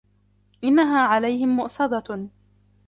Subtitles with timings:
[0.63, 2.27] إِنَّهَا عَلَيْهِمْ مُؤْصَدَةٌ